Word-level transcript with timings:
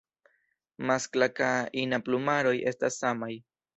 Maskla 0.87 1.27
ka 1.39 1.51
ina 1.81 2.01
plumaroj 2.07 2.55
estas 2.73 2.99
samaj. 3.05 3.33